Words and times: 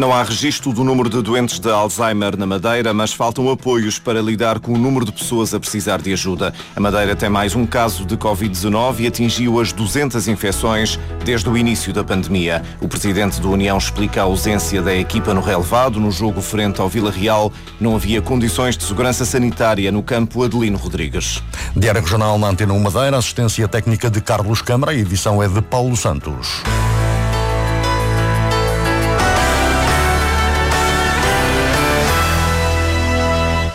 Não 0.00 0.14
há 0.14 0.22
registro 0.22 0.72
do 0.72 0.82
número 0.82 1.10
de 1.10 1.20
doentes 1.20 1.58
de 1.58 1.70
Alzheimer 1.70 2.34
na 2.34 2.46
Madeira, 2.46 2.94
mas 2.94 3.12
faltam 3.12 3.50
apoios 3.50 3.98
para 3.98 4.22
lidar 4.22 4.58
com 4.58 4.72
o 4.72 4.78
número 4.78 5.04
de 5.04 5.12
pessoas 5.12 5.52
a 5.52 5.60
precisar 5.60 6.00
de 6.00 6.10
ajuda. 6.10 6.54
A 6.74 6.80
Madeira 6.80 7.14
tem 7.14 7.28
mais 7.28 7.54
um 7.54 7.66
caso 7.66 8.06
de 8.06 8.16
Covid-19 8.16 9.00
e 9.00 9.06
atingiu 9.08 9.60
as 9.60 9.74
200 9.74 10.26
infecções 10.26 10.98
desde 11.22 11.50
o 11.50 11.54
início 11.54 11.92
da 11.92 12.02
pandemia. 12.02 12.62
O 12.80 12.88
presidente 12.88 13.42
da 13.42 13.48
União 13.48 13.76
explica 13.76 14.22
a 14.22 14.24
ausência 14.24 14.80
da 14.80 14.94
equipa 14.94 15.34
no 15.34 15.42
relevado. 15.42 16.00
No 16.00 16.10
jogo 16.10 16.40
frente 16.40 16.80
ao 16.80 16.88
Vila 16.88 17.10
Real, 17.10 17.52
não 17.78 17.94
havia 17.94 18.22
condições 18.22 18.78
de 18.78 18.84
segurança 18.84 19.26
sanitária 19.26 19.92
no 19.92 20.02
campo 20.02 20.42
Adelino 20.42 20.78
Rodrigues. 20.78 21.42
Diário 21.76 22.00
Regional 22.00 22.38
na 22.38 22.48
Antena 22.48 22.72
1 22.72 22.80
Madeira, 22.80 23.18
assistência 23.18 23.68
técnica 23.68 24.08
de 24.08 24.22
Carlos 24.22 24.62
Câmara, 24.62 24.94
edição 24.94 25.42
é 25.42 25.46
de 25.46 25.60
Paulo 25.60 25.94
Santos. 25.94 26.62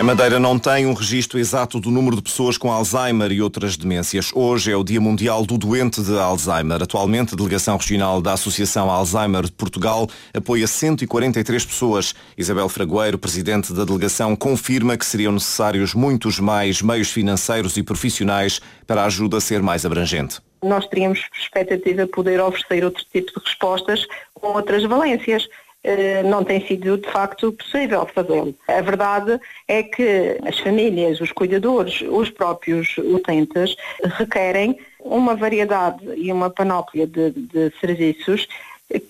Madeira 0.05 0.39
não 0.39 0.59
tem 0.59 0.85
um 0.85 0.93
registro 0.93 1.39
exato 1.39 1.79
do 1.79 1.89
número 1.89 2.15
de 2.15 2.21
pessoas 2.21 2.59
com 2.59 2.71
Alzheimer 2.71 3.31
e 3.31 3.41
outras 3.41 3.75
demências. 3.75 4.29
Hoje 4.35 4.71
é 4.71 4.77
o 4.77 4.83
Dia 4.83 5.01
Mundial 5.01 5.43
do 5.43 5.57
Doente 5.57 5.99
de 5.99 6.15
Alzheimer. 6.15 6.83
Atualmente, 6.83 7.33
a 7.33 7.35
Delegação 7.35 7.75
Regional 7.75 8.21
da 8.21 8.33
Associação 8.33 8.91
Alzheimer 8.91 9.45
de 9.45 9.51
Portugal 9.53 10.07
apoia 10.31 10.67
143 10.67 11.65
pessoas. 11.65 12.13
Isabel 12.37 12.69
Fragoeiro, 12.69 13.17
presidente 13.17 13.73
da 13.73 13.83
delegação, 13.83 14.35
confirma 14.35 14.95
que 14.95 15.07
seriam 15.07 15.31
necessários 15.31 15.95
muitos 15.95 16.39
mais 16.39 16.83
meios 16.83 17.09
financeiros 17.09 17.75
e 17.75 17.81
profissionais 17.81 18.61
para 18.85 19.01
a 19.01 19.05
ajuda 19.05 19.41
ser 19.41 19.63
mais 19.63 19.87
abrangente 19.87 20.37
nós 20.63 20.87
teríamos 20.87 21.23
expectativa 21.39 22.05
de 22.05 22.11
poder 22.11 22.41
oferecer 22.41 22.83
outro 22.83 23.05
tipo 23.13 23.31
de 23.39 23.45
respostas 23.45 24.07
com 24.33 24.47
outras 24.47 24.83
valências. 24.83 25.47
Eh, 25.87 26.23
não 26.23 26.43
tem 26.43 26.65
sido 26.65 26.97
de 26.97 27.07
facto 27.11 27.53
possível 27.53 28.07
fazê-lo. 28.07 28.55
A 28.67 28.81
verdade 28.81 29.39
é 29.67 29.83
que 29.83 30.35
as 30.43 30.57
famílias, 30.59 31.21
os 31.21 31.31
cuidadores, 31.31 32.01
os 32.01 32.31
próprios 32.31 32.97
utentes 32.97 33.75
requerem 34.17 34.79
uma 34.99 35.35
variedade 35.35 36.03
e 36.15 36.31
uma 36.31 36.49
panóplia 36.49 37.05
de, 37.05 37.29
de 37.29 37.71
serviços 37.79 38.47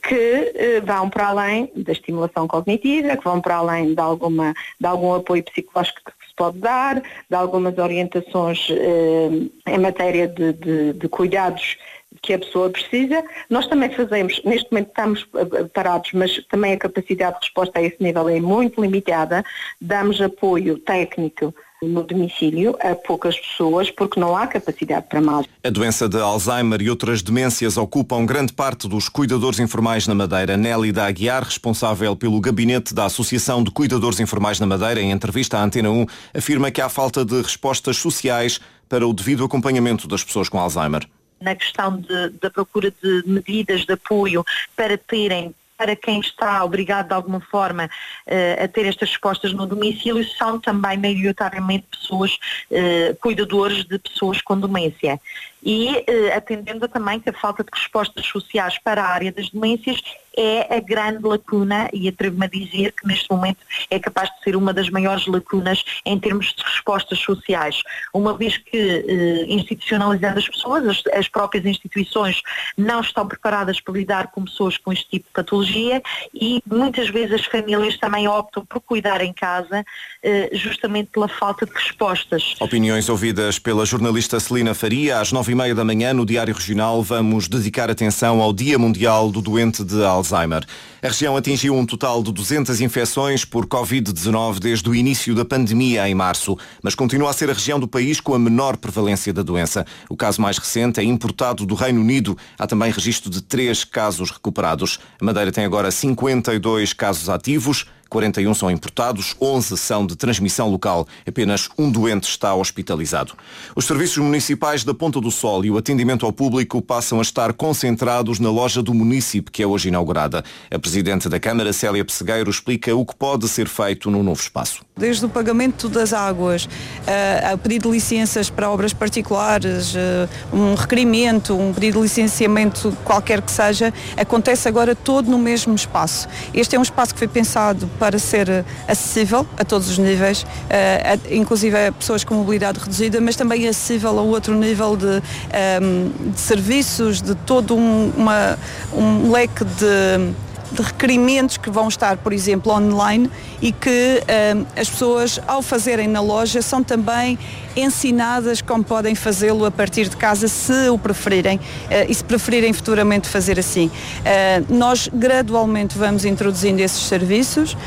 que 0.03 0.51
eh, 0.53 0.81
vão 0.81 1.09
para 1.09 1.27
além 1.27 1.71
da 1.77 1.93
estimulação 1.93 2.45
cognitiva, 2.45 3.15
que 3.15 3.23
vão 3.23 3.39
para 3.39 3.55
além 3.55 3.93
de, 3.93 4.01
alguma, 4.01 4.53
de 4.77 4.85
algum 4.85 5.13
apoio 5.13 5.43
psicológico 5.43 6.01
que 6.05 6.27
se 6.27 6.35
pode 6.35 6.57
dar, 6.57 7.01
de 7.01 7.35
algumas 7.35 7.77
orientações 7.77 8.67
eh, 8.69 9.29
em 9.67 9.77
matéria 9.77 10.27
de, 10.27 10.51
de, 10.51 10.93
de 10.93 11.07
cuidados 11.07 11.77
que 12.25 12.33
a 12.33 12.39
pessoa 12.39 12.69
precisa. 12.69 13.23
Nós 13.49 13.67
também 13.67 13.89
fazemos, 13.89 14.41
neste 14.43 14.71
momento 14.71 14.87
estamos 14.89 15.27
eh, 15.35 15.47
eh, 15.59 15.63
parados, 15.65 16.11
mas 16.13 16.43
também 16.49 16.73
a 16.73 16.77
capacidade 16.77 17.39
de 17.39 17.45
resposta 17.45 17.79
a 17.79 17.83
esse 17.83 18.01
nível 18.01 18.27
é 18.27 18.39
muito 18.39 18.81
limitada. 18.81 19.43
Damos 19.79 20.19
apoio 20.21 20.77
técnico 20.79 21.53
no 21.81 22.03
domicílio 22.03 22.75
a 22.81 22.95
poucas 22.95 23.37
pessoas 23.37 23.91
porque 23.91 24.19
não 24.19 24.35
há 24.35 24.47
capacidade 24.47 25.05
para 25.07 25.21
mais. 25.21 25.45
A 25.63 25.69
doença 25.69 26.09
de 26.09 26.17
Alzheimer 26.17 26.81
e 26.81 26.89
outras 26.89 27.21
demências 27.21 27.77
ocupam 27.77 28.25
grande 28.25 28.53
parte 28.53 28.87
dos 28.87 29.09
cuidadores 29.09 29.59
informais 29.59 30.07
na 30.07 30.15
Madeira. 30.15 30.57
Nelly 30.57 30.91
da 30.91 31.05
Aguiar, 31.05 31.43
responsável 31.43 32.15
pelo 32.15 32.39
gabinete 32.39 32.93
da 32.93 33.05
Associação 33.05 33.63
de 33.63 33.71
Cuidadores 33.71 34.19
Informais 34.19 34.59
na 34.59 34.65
Madeira, 34.65 35.01
em 35.01 35.11
entrevista 35.11 35.57
à 35.57 35.63
Antena 35.63 35.91
1, 35.91 36.05
afirma 36.33 36.71
que 36.71 36.81
há 36.81 36.89
falta 36.89 37.23
de 37.23 37.41
respostas 37.41 37.97
sociais 37.97 38.59
para 38.89 39.07
o 39.07 39.13
devido 39.13 39.43
acompanhamento 39.43 40.07
das 40.07 40.23
pessoas 40.23 40.49
com 40.49 40.59
Alzheimer 40.59 41.07
na 41.45 41.55
questão 41.55 41.97
de, 41.97 42.29
da 42.41 42.49
procura 42.49 42.91
de 42.91 43.23
medidas 43.25 43.85
de 43.85 43.93
apoio 43.93 44.43
para 44.75 44.97
terem 44.97 45.53
para 45.77 45.95
quem 45.95 46.19
está 46.19 46.63
obrigado 46.63 47.07
de 47.07 47.13
alguma 47.13 47.41
forma 47.41 47.85
uh, 47.85 48.63
a 48.63 48.67
ter 48.67 48.85
estas 48.85 49.09
respostas 49.09 49.51
no 49.51 49.65
domicílio 49.65 50.25
são 50.37 50.57
também 50.57 50.97
maioritariamente 50.97 51.85
pessoas, 51.91 52.37
uh, 52.71 53.15
cuidadores 53.19 53.83
de 53.83 53.99
pessoas 53.99 54.41
com 54.41 54.57
demência. 54.57 55.19
E 55.61 56.03
eh, 56.05 56.31
atendendo 56.35 56.87
também 56.87 57.19
que 57.19 57.27
a 57.27 57.33
falta 57.33 57.63
de 57.63 57.71
respostas 57.73 58.23
sociais 58.27 58.77
para 58.77 59.01
a 59.01 59.07
área 59.07 59.31
das 59.31 59.49
demências 59.49 59.99
é 60.37 60.75
a 60.75 60.79
grande 60.79 61.23
lacuna 61.23 61.89
e 61.93 62.07
atrevo-me 62.07 62.45
a 62.45 62.49
dizer 62.49 62.91
que 62.91 63.07
neste 63.07 63.29
momento 63.29 63.59
é 63.89 63.99
capaz 63.99 64.29
de 64.29 64.43
ser 64.43 64.55
uma 64.55 64.73
das 64.73 64.89
maiores 64.89 65.25
lacunas 65.27 65.83
em 66.05 66.19
termos 66.19 66.53
de 66.53 66.63
respostas 66.63 67.19
sociais, 67.19 67.81
uma 68.13 68.37
vez 68.37 68.57
que 68.57 68.77
eh, 68.77 69.45
institucionalizando 69.47 70.39
as 70.39 70.47
pessoas, 70.47 70.87
as, 70.87 71.03
as, 71.13 71.27
próprias 71.27 71.65
instituições 71.65 72.41
não 72.77 73.01
estão 73.01 73.27
preparadas 73.27 73.79
para 73.79 73.93
lidar 73.93 74.27
com 74.31 74.43
pessoas 74.43 74.77
com 74.77 74.91
este 74.91 75.09
tipo 75.09 75.25
de 75.27 75.33
patologia 75.33 76.01
e 76.33 76.61
muitas 76.65 77.09
vezes 77.09 77.33
as 77.33 77.45
famílias 77.45 77.97
também 77.97 78.27
optam 78.27 78.65
por 78.65 78.79
cuidar 78.81 79.21
em 79.21 79.33
casa 79.33 79.83
eh, 80.21 80.49
justamente 80.53 81.09
pela 81.11 81.27
falta 81.27 81.65
de 81.65 81.73
respostas. 81.73 82.55
Opiniões 82.59 83.09
ouvidas 83.09 83.59
pela 83.59 83.85
jornalista 83.85 84.39
Celina 84.39 84.73
Faria 84.73 85.19
às 85.19 85.31
nove 85.31 85.51
e 85.53 85.55
meia 85.55 85.75
da 85.75 85.83
manhã 85.83 86.13
no 86.13 86.25
Diário 86.25 86.53
Regional 86.53 87.01
vamos 87.01 87.47
dedicar 87.47 87.89
atenção 87.89 88.41
ao 88.41 88.53
Dia 88.53 88.77
Mundial 88.77 89.31
do 89.31 89.41
Doente 89.41 89.83
de 89.83 90.03
Alzheimer. 90.03 90.24
A 90.33 91.07
região 91.07 91.37
atingiu 91.37 91.75
um 91.75 91.85
total 91.85 92.23
de 92.23 92.31
200 92.31 92.81
infecções 92.81 93.45
por 93.45 93.65
Covid-19 93.65 94.59
desde 94.59 94.89
o 94.89 94.95
início 94.95 95.35
da 95.35 95.45
pandemia 95.45 96.09
em 96.09 96.15
março, 96.15 96.57
mas 96.81 96.95
continua 96.95 97.29
a 97.29 97.33
ser 97.33 97.49
a 97.49 97.53
região 97.53 97.79
do 97.79 97.87
país 97.87 98.19
com 98.19 98.33
a 98.33 98.39
menor 98.39 98.77
prevalência 98.77 99.31
da 99.31 99.43
doença. 99.43 99.85
O 100.09 100.17
caso 100.17 100.41
mais 100.41 100.57
recente 100.57 100.99
é 100.99 101.03
importado 101.03 101.65
do 101.65 101.75
Reino 101.75 102.01
Unido. 102.01 102.37
Há 102.57 102.65
também 102.65 102.91
registro 102.91 103.29
de 103.29 103.41
três 103.41 103.83
casos 103.83 104.31
recuperados. 104.31 104.99
A 105.21 105.25
Madeira 105.25 105.51
tem 105.51 105.63
agora 105.63 105.91
52 105.91 106.93
casos 106.93 107.29
ativos, 107.29 107.85
41 108.09 108.53
são 108.53 108.69
importados, 108.71 109.35
11 109.41 109.77
são 109.77 110.05
de 110.05 110.15
transmissão 110.15 110.69
local. 110.69 111.07
Apenas 111.27 111.69
um 111.77 111.91
doente 111.91 112.29
está 112.29 112.53
hospitalizado. 112.53 113.33
Os 113.75 113.85
serviços 113.85 114.17
municipais 114.17 114.83
da 114.83 114.93
Ponta 114.93 115.19
do 115.19 115.31
Sol 115.31 115.65
e 115.65 115.71
o 115.71 115.77
atendimento 115.77 116.25
ao 116.25 116.31
público 116.31 116.81
passam 116.81 117.19
a 117.19 117.21
estar 117.21 117.53
concentrados 117.53 118.39
na 118.39 118.49
loja 118.49 118.81
do 118.81 118.93
município, 118.93 119.51
que 119.51 119.63
é 119.63 119.67
hoje 119.67 119.89
inaugurada. 119.89 120.43
A 120.71 120.79
Presidente 120.79 121.27
da 121.27 121.39
Câmara, 121.39 121.73
Célia 121.73 122.05
Pessegueiro, 122.05 122.49
explica 122.49 122.95
o 122.95 123.05
que 123.05 123.15
pode 123.15 123.47
ser 123.47 123.67
feito 123.67 124.09
no 124.11 124.23
novo 124.23 124.41
espaço. 124.41 124.85
Desde 124.97 125.25
o 125.25 125.29
pagamento 125.29 125.89
das 125.89 126.13
águas, 126.13 126.65
uh, 126.65 127.53
a 127.53 127.57
pedido 127.57 127.89
de 127.89 127.95
licenças 127.95 128.49
para 128.49 128.69
obras 128.69 128.93
particulares, 128.93 129.93
uh, 129.95 130.55
um 130.55 130.75
requerimento, 130.75 131.53
um 131.53 131.73
pedido 131.73 131.97
de 131.97 132.03
licenciamento, 132.03 132.95
qualquer 133.03 133.41
que 133.41 133.51
seja, 133.51 133.93
acontece 134.15 134.67
agora 134.67 134.95
todo 134.95 135.29
no 135.29 135.37
mesmo 135.37 135.75
espaço. 135.75 136.27
Este 136.53 136.75
é 136.75 136.79
um 136.79 136.83
espaço 136.83 137.13
que 137.13 137.19
foi 137.19 137.27
pensado 137.27 137.89
para 137.97 138.19
ser 138.19 138.65
acessível 138.87 139.45
a 139.57 139.65
todos 139.65 139.89
os 139.89 139.97
níveis, 139.97 140.43
uh, 140.43 141.33
inclusive 141.33 141.75
a 141.87 141.91
pessoas 141.91 142.23
com 142.23 142.35
mobilidade 142.35 142.79
reduzida, 142.79 143.19
mas 143.21 143.35
também 143.35 143.67
acessível 143.67 144.17
a 144.17 144.21
outro 144.21 144.53
nível 144.53 144.95
de, 144.95 145.21
ehm, 145.51 146.31
de 146.31 146.39
serviços, 146.39 147.21
de 147.21 147.35
todo 147.35 147.75
um, 147.75 148.11
uma, 148.15 148.57
um 148.93 149.31
leque 149.31 149.63
de 149.63 150.33
de 150.71 150.81
requerimentos 150.81 151.57
que 151.57 151.69
vão 151.69 151.87
estar, 151.87 152.17
por 152.17 152.33
exemplo, 152.33 152.71
online 152.71 153.29
e 153.61 153.71
que 153.71 154.21
uh, 154.21 154.65
as 154.75 154.89
pessoas, 154.89 155.39
ao 155.47 155.61
fazerem 155.61 156.07
na 156.07 156.21
loja, 156.21 156.61
são 156.61 156.83
também 156.83 157.37
ensinadas 157.75 158.61
como 158.61 158.83
podem 158.83 159.15
fazê-lo 159.15 159.65
a 159.65 159.71
partir 159.71 160.07
de 160.07 160.15
casa, 160.15 160.47
se 160.47 160.89
o 160.89 160.97
preferirem 160.97 161.57
uh, 161.57 161.61
e 162.09 162.13
se 162.13 162.23
preferirem 162.23 162.73
futuramente 162.73 163.27
fazer 163.27 163.59
assim. 163.59 163.87
Uh, 163.87 164.73
nós 164.73 165.09
gradualmente 165.13 165.97
vamos 165.97 166.25
introduzindo 166.25 166.81
esses 166.81 167.03
serviços. 167.07 167.77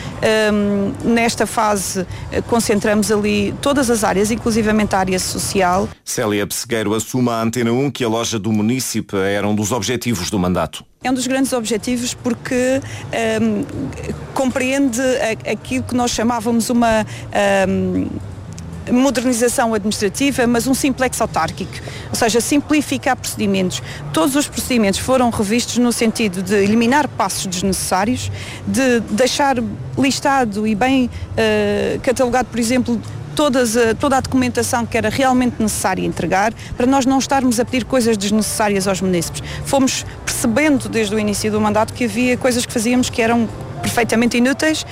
nesta 1.04 1.47
fase, 1.47 2.07
concentramos 2.47 3.10
ali 3.10 3.54
todas 3.60 3.91
as 3.91 4.04
áreas, 4.04 4.31
inclusivamente 4.31 4.95
a 4.95 4.98
área 4.98 5.19
social. 5.19 5.89
Célia 6.04 6.47
Pessegueiro 6.47 6.95
assume 6.95 7.31
a 7.31 7.42
Antena 7.42 7.72
1 7.72 7.91
que 7.91 8.04
a 8.04 8.09
loja 8.09 8.39
do 8.39 8.53
município 8.53 9.19
era 9.19 9.47
um 9.47 9.54
dos 9.54 9.72
objetivos 9.72 10.31
do 10.31 10.39
mandato. 10.39 10.84
É 11.03 11.09
um 11.09 11.15
dos 11.15 11.28
grandes 11.28 11.53
objetivos 11.53 12.12
porque 12.12 12.80
um, 13.41 13.65
compreende 14.34 15.00
aquilo 15.48 15.84
que 15.84 15.95
nós 15.95 16.10
chamávamos 16.10 16.71
uma 16.71 17.06
um, 17.68 18.09
modernização 18.91 19.74
administrativa, 19.74 20.45
mas 20.48 20.66
um 20.66 20.74
simplex 20.74 21.21
autárquico, 21.21 21.71
ou 22.09 22.16
seja, 22.16 22.41
simplificar 22.41 23.15
procedimentos. 23.15 23.80
Todos 24.12 24.34
os 24.34 24.48
procedimentos 24.48 24.98
foram 24.98 25.30
revistos 25.30 25.78
no 25.78 25.92
sentido 25.92 26.42
de 26.42 26.54
eliminar 26.56 27.06
passos 27.06 27.47
desnecessários, 27.47 28.33
de 28.66 28.98
deixar 29.10 29.56
listado 29.97 30.66
e 30.66 30.74
bem 30.74 31.04
uh, 31.06 32.00
catalogado, 32.00 32.48
por 32.48 32.59
exemplo, 32.59 33.00
todas, 33.38 33.76
toda 34.00 34.16
a 34.16 34.20
documentação 34.20 34.84
que 34.84 34.98
era 34.98 35.08
realmente 35.08 35.62
necessária 35.62 36.04
entregar, 36.04 36.52
para 36.76 36.86
nós 36.86 37.06
não 37.06 37.20
estarmos 37.20 37.60
a 37.60 37.64
pedir 37.64 37.84
coisas 37.84 38.16
desnecessárias 38.16 38.88
aos 38.88 39.00
munícipes. 39.00 39.44
Fomos 39.64 40.04
percebendo 40.24 40.88
desde 40.88 41.14
o 41.14 41.18
início 41.20 41.48
do 41.52 41.60
mandato 41.60 41.94
que 41.94 42.02
havia 42.02 42.36
coisas 42.36 42.66
que 42.66 42.72
fazíamos 42.72 43.08
que 43.08 43.22
eram 43.22 43.48
perfeitamente 43.88 44.36
inúteis, 44.36 44.84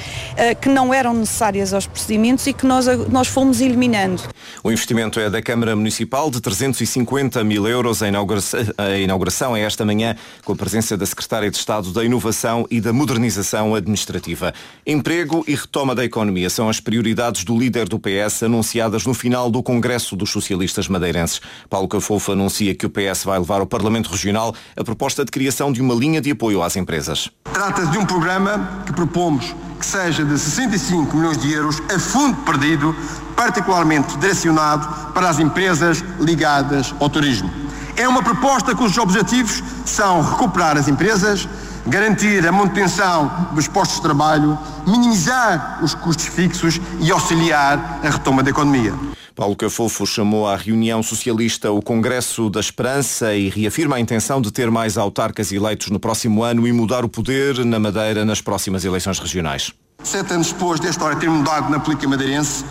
que 0.61 0.69
não 0.69 0.93
eram 0.93 1.13
necessárias 1.15 1.75
aos 1.75 1.87
procedimentos 1.87 2.47
e 2.47 2.53
que 2.53 2.67
nós, 2.67 2.87
nós 3.11 3.29
fomos 3.29 3.61
eliminando. 3.61 4.23
O 4.65 4.71
investimento 4.71 5.21
é 5.21 5.29
da 5.29 5.43
Câmara 5.43 5.77
Municipal 5.77 6.31
de 6.31 6.41
350 6.41 7.45
mil 7.45 7.69
euros. 7.69 8.03
A 8.03 8.09
inauguração, 8.09 8.61
a 8.79 8.97
inauguração 8.97 9.57
é 9.57 9.61
esta 9.61 9.85
manhã 9.85 10.17
com 10.45 10.53
a 10.53 10.57
presença 10.57 10.97
da 10.97 11.05
Secretária 11.05 11.51
de 11.51 11.57
Estado 11.57 11.93
da 11.93 12.05
Inovação 12.05 12.67
e 12.71 12.81
da 12.81 12.93
Modernização 12.93 13.75
Administrativa. 13.75 14.55
Emprego 14.87 15.45
e 15.47 15.55
retoma 15.55 15.95
da 15.95 16.05
economia 16.05 16.49
são 16.49 16.69
as 16.69 16.81
prioridades 16.81 17.45
do 17.45 17.57
líder 17.57 17.89
do 17.89 17.99
PS 17.99 18.45
anunciadas 18.45 19.05
no 19.05 19.13
final 19.13 19.51
do 19.51 19.63
Congresso 19.63 20.17
dos 20.17 20.31
Socialistas 20.31 20.89
Madeirenses. 20.89 21.41
Paulo 21.69 21.87
Cafofo 21.87 22.33
anuncia 22.33 22.75
que 22.75 22.87
o 22.87 22.91
PS 22.91 23.25
vai 23.25 23.39
levar 23.39 23.61
ao 23.61 23.67
Parlamento 23.67 24.11
Regional 24.11 24.55
a 24.77 24.83
proposta 24.83 25.25
de 25.25 25.31
criação 25.31 25.71
de 25.71 25.81
uma 25.81 25.95
linha 25.95 26.21
de 26.21 26.31
apoio 26.31 26.63
às 26.63 26.77
empresas. 26.77 27.31
Trata-se 27.53 27.91
de 27.91 27.99
um 27.99 28.07
programa 28.07 28.85
que 28.87 28.93
propomos 28.93 29.55
que 29.79 29.85
seja 29.85 30.25
de 30.25 30.39
65 30.39 31.15
milhões 31.15 31.37
de 31.37 31.53
euros 31.53 31.83
a 31.95 31.99
fundo 31.99 32.37
perdido, 32.39 32.97
particularmente 33.35 34.17
direcionado 34.17 35.13
para 35.13 35.29
as 35.29 35.39
empresas 35.39 36.03
ligadas 36.19 36.95
ao 36.99 37.11
turismo. 37.11 37.51
É 37.97 38.09
uma 38.09 38.23
proposta 38.23 38.75
cujos 38.75 38.97
objetivos 38.97 39.63
são 39.85 40.23
recuperar 40.23 40.77
as 40.77 40.89
empresas, 40.89 41.49
garantir 41.87 42.47
a 42.47 42.53
manutenção 42.53 43.49
dos 43.53 43.69
postos 43.69 43.97
de 43.97 44.03
trabalho, 44.03 44.59
minimizar 44.87 45.81
os 45.83 45.95
custos 45.95 46.27
fixos 46.27 46.81
e 47.01 47.11
auxiliar 47.11 48.01
a 48.03 48.11
retoma 48.11 48.43
da 48.43 48.51
economia. 48.51 48.95
Paulo 49.37 49.55
Cafofo 49.55 50.07
chamou 50.07 50.49
à 50.49 50.57
reunião 50.57 51.03
socialista 51.03 51.71
o 51.71 51.83
Congresso 51.83 52.49
da 52.49 52.59
Esperança 52.59 53.35
e 53.35 53.51
reafirma 53.51 53.97
a 53.97 54.01
intenção 54.01 54.41
de 54.41 54.51
ter 54.51 54.71
mais 54.71 54.97
autarcas 54.97 55.53
eleitos 55.53 55.91
no 55.91 56.01
próximo 56.01 56.43
ano 56.43 56.67
e 56.67 56.73
mudar 56.73 57.05
o 57.05 57.09
poder 57.09 57.63
na 57.63 57.79
Madeira 57.79 58.25
nas 58.25 58.41
próximas 58.41 58.83
eleições 58.83 59.19
regionais. 59.19 59.75
Sete 60.03 60.33
anos 60.33 60.53
depois 60.53 60.81
desta 60.81 60.93
história 60.93 61.19
ter 61.19 61.29
mudado 61.29 61.69
na 61.69 61.79
política 61.79 62.09
madeirense, 62.09 62.65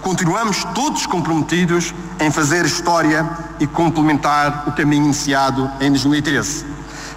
continuamos 0.00 0.62
todos 0.76 1.06
comprometidos 1.06 1.92
em 2.20 2.30
fazer 2.30 2.64
história 2.64 3.28
e 3.58 3.66
complementar 3.66 4.68
o 4.68 4.72
caminho 4.72 5.06
iniciado 5.06 5.68
em 5.80 5.90
2013. 5.90 6.64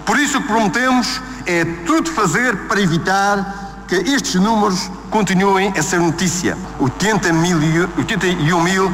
Por 0.04 0.18
isso 0.18 0.40
o 0.40 0.42
que 0.42 0.48
prometemos 0.48 1.22
é 1.46 1.63
tudo 1.86 2.12
fazer 2.12 2.68
para 2.68 2.81
evitar 2.81 3.64
que 3.88 3.96
estes 3.96 4.36
números 4.36 4.90
continuem 5.10 5.74
a 5.78 5.82
ser 5.82 6.00
notícia. 6.00 6.58
80 6.80 7.34
mil, 7.34 7.58
81 7.98 8.62
mil 8.62 8.92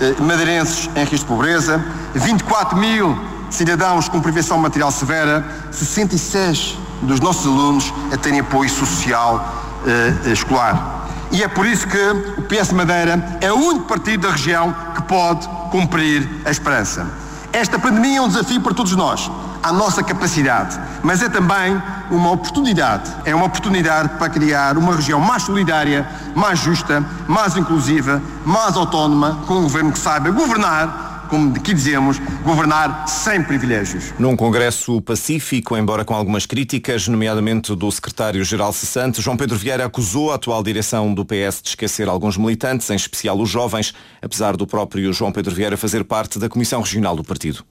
eh, 0.00 0.14
madeirenses 0.20 0.88
em 0.96 1.04
risco 1.04 1.16
de 1.16 1.24
pobreza, 1.26 1.84
24 2.14 2.76
mil 2.76 3.18
cidadãos 3.50 4.08
com 4.08 4.20
privação 4.20 4.58
material 4.58 4.90
severa, 4.90 5.44
66 5.70 6.78
dos 7.02 7.20
nossos 7.20 7.46
alunos 7.46 7.92
a 8.12 8.16
terem 8.16 8.40
apoio 8.40 8.70
social 8.70 9.44
eh, 9.86 10.32
escolar. 10.32 11.08
E 11.30 11.42
é 11.42 11.48
por 11.48 11.66
isso 11.66 11.86
que 11.86 11.98
o 12.38 12.42
PS 12.42 12.72
Madeira 12.72 13.38
é 13.40 13.52
o 13.52 13.56
único 13.56 13.86
partido 13.86 14.26
da 14.26 14.32
região 14.32 14.74
que 14.94 15.02
pode 15.02 15.46
cumprir 15.70 16.28
a 16.44 16.50
esperança. 16.50 17.06
Esta 17.52 17.78
pandemia 17.78 18.18
é 18.18 18.22
um 18.22 18.28
desafio 18.28 18.60
para 18.60 18.74
todos 18.74 18.96
nós 18.96 19.30
à 19.62 19.72
nossa 19.72 20.02
capacidade, 20.02 20.78
mas 21.02 21.22
é 21.22 21.28
também 21.28 21.80
uma 22.10 22.30
oportunidade, 22.32 23.10
é 23.24 23.34
uma 23.34 23.46
oportunidade 23.46 24.10
para 24.18 24.28
criar 24.28 24.76
uma 24.76 24.96
região 24.96 25.20
mais 25.20 25.42
solidária, 25.42 26.08
mais 26.34 26.58
justa, 26.58 27.04
mais 27.28 27.56
inclusiva, 27.56 28.22
mais 28.44 28.76
autónoma, 28.76 29.42
com 29.46 29.54
um 29.54 29.62
governo 29.62 29.92
que 29.92 29.98
saiba 29.98 30.30
governar 30.30 31.10
como 31.30 31.54
aqui 31.54 31.72
dizemos, 31.72 32.18
governar 32.42 33.06
sem 33.06 33.40
privilégios. 33.40 34.12
Num 34.18 34.34
congresso 34.34 35.00
pacífico, 35.00 35.76
embora 35.76 36.04
com 36.04 36.12
algumas 36.12 36.44
críticas, 36.44 37.06
nomeadamente 37.06 37.72
do 37.76 37.90
secretário-geral 37.90 38.72
cessante, 38.72 39.22
João 39.22 39.36
Pedro 39.36 39.56
Vieira 39.56 39.84
acusou 39.84 40.32
a 40.32 40.34
atual 40.34 40.60
direção 40.60 41.14
do 41.14 41.24
PS 41.24 41.62
de 41.62 41.68
esquecer 41.68 42.08
alguns 42.08 42.36
militantes, 42.36 42.90
em 42.90 42.96
especial 42.96 43.40
os 43.40 43.48
jovens, 43.48 43.94
apesar 44.20 44.56
do 44.56 44.66
próprio 44.66 45.12
João 45.12 45.30
Pedro 45.30 45.54
Vieira 45.54 45.76
fazer 45.76 46.02
parte 46.02 46.36
da 46.36 46.48
Comissão 46.48 46.82
Regional 46.82 47.14
do 47.14 47.22
Partido 47.22 47.64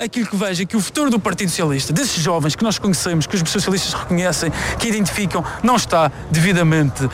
aquilo 0.00 0.26
que 0.26 0.36
vejo 0.36 0.62
é 0.62 0.66
que 0.66 0.76
o 0.76 0.80
futuro 0.80 1.10
do 1.10 1.20
Partido 1.20 1.50
Socialista, 1.50 1.92
desses 1.92 2.22
jovens 2.22 2.56
que 2.56 2.64
nós 2.64 2.78
conhecemos, 2.78 3.26
que 3.26 3.36
os 3.36 3.50
socialistas 3.50 3.92
reconhecem, 3.92 4.50
que 4.78 4.88
identificam, 4.88 5.44
não 5.62 5.76
está 5.76 6.10
devidamente 6.30 7.04
uh, 7.04 7.10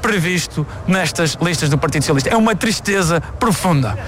previsto 0.00 0.66
nestas 0.88 1.36
listas 1.40 1.68
do 1.68 1.76
Partido 1.76 2.02
Socialista. 2.02 2.30
É 2.30 2.36
uma 2.36 2.56
tristeza 2.56 3.20
profunda 3.38 3.98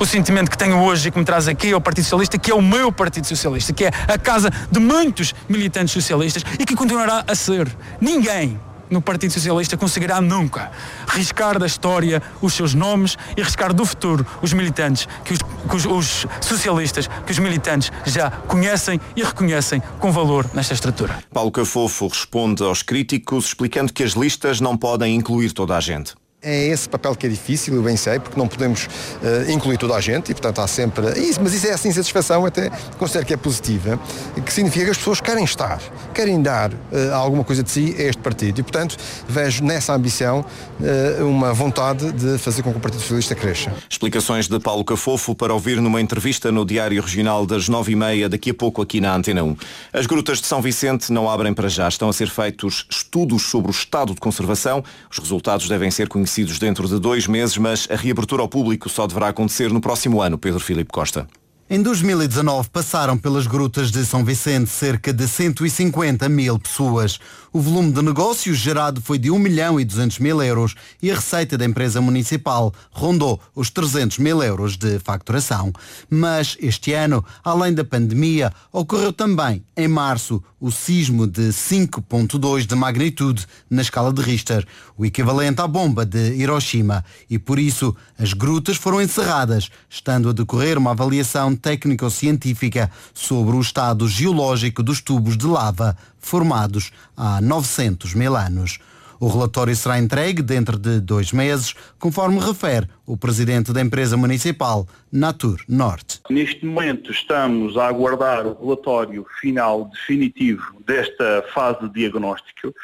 o 0.00 0.06
sentimento 0.06 0.50
que 0.50 0.58
tenho 0.58 0.80
hoje 0.82 1.08
e 1.08 1.10
que 1.12 1.18
me 1.18 1.24
traz 1.24 1.46
aqui 1.46 1.72
ao 1.72 1.80
Partido 1.80 2.04
Socialista, 2.04 2.36
que 2.36 2.50
é 2.50 2.54
o 2.54 2.60
meu 2.60 2.90
Partido 2.90 3.24
Socialista, 3.24 3.72
que 3.72 3.84
é 3.84 3.90
a 4.08 4.18
casa 4.18 4.50
de 4.68 4.80
muitos 4.80 5.32
militantes 5.48 5.92
socialistas 5.92 6.42
e 6.58 6.66
que 6.66 6.74
continuará 6.74 7.22
a 7.24 7.34
ser. 7.36 7.68
Ninguém 8.00 8.58
no 8.92 9.00
Partido 9.00 9.32
Socialista 9.32 9.76
conseguirá 9.76 10.20
nunca 10.20 10.70
riscar 11.08 11.58
da 11.58 11.66
história 11.66 12.22
os 12.40 12.52
seus 12.54 12.74
nomes 12.74 13.16
e 13.36 13.42
riscar 13.42 13.72
do 13.72 13.84
futuro 13.84 14.24
os 14.40 14.52
militantes, 14.52 15.08
que 15.24 15.32
os, 15.32 15.38
que 15.38 15.76
os, 15.76 15.86
os 15.86 16.26
socialistas, 16.40 17.08
que 17.26 17.32
os 17.32 17.38
militantes 17.38 17.90
já 18.06 18.30
conhecem 18.30 19.00
e 19.16 19.22
reconhecem 19.22 19.82
com 19.98 20.12
valor 20.12 20.48
nesta 20.54 20.74
estrutura. 20.74 21.18
Paulo 21.32 21.50
Cafofo 21.50 22.08
responde 22.08 22.62
aos 22.62 22.82
críticos 22.82 23.46
explicando 23.46 23.92
que 23.92 24.02
as 24.02 24.12
listas 24.12 24.60
não 24.60 24.76
podem 24.76 25.14
incluir 25.14 25.52
toda 25.52 25.76
a 25.76 25.80
gente. 25.80 26.14
É 26.44 26.66
esse 26.66 26.88
papel 26.88 27.14
que 27.14 27.24
é 27.24 27.28
difícil, 27.28 27.72
eu 27.72 27.84
bem 27.84 27.96
sei, 27.96 28.18
porque 28.18 28.36
não 28.36 28.48
podemos 28.48 28.86
uh, 28.86 29.48
incluir 29.48 29.78
toda 29.78 29.94
a 29.94 30.00
gente 30.00 30.32
e, 30.32 30.34
portanto, 30.34 30.60
há 30.60 30.66
sempre. 30.66 31.16
Isso, 31.20 31.38
mas 31.40 31.54
isso 31.54 31.68
é 31.68 31.70
essa 31.70 31.86
insatisfação, 31.86 32.44
até 32.44 32.68
considero 32.98 33.24
que 33.24 33.32
é 33.32 33.36
positiva, 33.36 33.96
que 34.44 34.52
significa 34.52 34.86
que 34.86 34.90
as 34.90 34.98
pessoas 34.98 35.20
querem 35.20 35.44
estar, 35.44 35.80
querem 36.12 36.42
dar 36.42 36.72
uh, 36.72 37.14
alguma 37.14 37.44
coisa 37.44 37.62
de 37.62 37.70
si 37.70 37.94
a 37.96 38.02
este 38.02 38.20
partido. 38.20 38.58
E, 38.58 38.62
portanto, 38.64 38.96
vejo 39.28 39.62
nessa 39.62 39.94
ambição 39.94 40.44
uh, 40.80 41.24
uma 41.24 41.54
vontade 41.54 42.10
de 42.10 42.36
fazer 42.38 42.64
com 42.64 42.72
que 42.72 42.78
o 42.78 42.80
Partido 42.80 43.02
Socialista 43.02 43.36
cresça. 43.36 43.72
Explicações 43.88 44.48
de 44.48 44.58
Paulo 44.58 44.84
Cafofo 44.84 45.36
para 45.36 45.54
ouvir 45.54 45.80
numa 45.80 46.00
entrevista 46.00 46.50
no 46.50 46.64
Diário 46.64 47.00
Regional 47.00 47.46
das 47.46 47.68
nove 47.68 47.92
e 47.92 47.96
meia, 47.96 48.28
daqui 48.28 48.50
a 48.50 48.54
pouco 48.54 48.82
aqui 48.82 49.00
na 49.00 49.14
Antena 49.14 49.44
1. 49.44 49.56
As 49.92 50.06
grutas 50.06 50.40
de 50.40 50.48
São 50.48 50.60
Vicente 50.60 51.12
não 51.12 51.30
abrem 51.30 51.54
para 51.54 51.68
já. 51.68 51.86
Estão 51.86 52.08
a 52.08 52.12
ser 52.12 52.28
feitos 52.28 52.84
estudos 52.90 53.42
sobre 53.44 53.70
o 53.70 53.74
estado 53.74 54.12
de 54.12 54.20
conservação. 54.20 54.82
Os 55.08 55.20
resultados 55.20 55.68
devem 55.68 55.88
ser 55.88 56.08
conhecidos 56.08 56.31
conhecidos 56.32 56.58
dentro 56.58 56.88
de 56.88 56.98
dois 56.98 57.26
meses, 57.26 57.58
mas 57.58 57.86
a 57.90 57.94
reabertura 57.94 58.40
ao 58.40 58.48
público 58.48 58.88
só 58.88 59.06
deverá 59.06 59.28
acontecer 59.28 59.70
no 59.70 59.80
próximo 59.80 60.22
ano. 60.22 60.38
Pedro 60.38 60.60
Filipe 60.60 60.90
Costa. 60.90 61.28
Em 61.74 61.80
2019 61.80 62.68
passaram 62.68 63.16
pelas 63.16 63.46
grutas 63.46 63.90
de 63.90 64.04
São 64.04 64.22
Vicente 64.22 64.68
cerca 64.68 65.10
de 65.10 65.26
150 65.26 66.28
mil 66.28 66.58
pessoas. 66.58 67.18
O 67.50 67.60
volume 67.60 67.92
de 67.92 68.02
negócios 68.02 68.58
gerado 68.58 69.00
foi 69.00 69.18
de 69.18 69.30
1 69.30 69.38
milhão 69.38 69.80
e 69.80 69.84
200 69.86 70.18
mil 70.18 70.42
euros 70.42 70.74
e 71.02 71.10
a 71.10 71.14
receita 71.14 71.56
da 71.56 71.64
empresa 71.64 71.98
municipal 71.98 72.74
rondou 72.90 73.40
os 73.54 73.70
300 73.70 74.18
mil 74.18 74.42
euros 74.42 74.76
de 74.76 74.98
facturação. 74.98 75.72
Mas 76.10 76.58
este 76.60 76.92
ano, 76.92 77.24
além 77.42 77.72
da 77.72 77.86
pandemia, 77.86 78.52
ocorreu 78.70 79.10
também, 79.10 79.64
em 79.74 79.88
março, 79.88 80.42
o 80.60 80.70
sismo 80.70 81.26
de 81.26 81.48
5.2 81.48 82.66
de 82.66 82.74
magnitude 82.74 83.46
na 83.68 83.82
escala 83.82 84.12
de 84.12 84.22
Richter, 84.22 84.66
o 84.96 85.04
equivalente 85.04 85.60
à 85.60 85.66
bomba 85.66 86.06
de 86.06 86.34
Hiroshima. 86.34 87.04
E 87.28 87.38
por 87.38 87.58
isso, 87.58 87.96
as 88.18 88.32
grutas 88.32 88.76
foram 88.76 89.02
encerradas, 89.02 89.70
estando 89.90 90.28
a 90.28 90.32
decorrer 90.32 90.78
uma 90.78 90.92
avaliação 90.92 91.56
técnico-científica 91.62 92.90
sobre 93.14 93.56
o 93.56 93.60
estado 93.60 94.08
geológico 94.08 94.82
dos 94.82 95.00
tubos 95.00 95.36
de 95.36 95.46
lava 95.46 95.96
formados 96.18 96.90
há 97.16 97.40
900 97.40 98.14
mil 98.14 98.36
anos. 98.36 98.78
O 99.22 99.28
relatório 99.28 99.76
será 99.76 100.00
entregue 100.00 100.42
dentro 100.42 100.76
de 100.76 100.98
dois 100.98 101.30
meses, 101.30 101.76
conforme 101.96 102.40
refere 102.40 102.88
o 103.06 103.16
presidente 103.16 103.72
da 103.72 103.80
empresa 103.80 104.16
municipal, 104.16 104.84
Natur 105.12 105.62
Norte. 105.68 106.20
Neste 106.28 106.66
momento 106.66 107.12
estamos 107.12 107.76
a 107.76 107.86
aguardar 107.86 108.44
o 108.44 108.58
relatório 108.60 109.24
final 109.40 109.84
definitivo 109.92 110.64
desta 110.84 111.44
fase 111.54 111.86
de 111.86 111.94
diagnóstico 112.00 112.74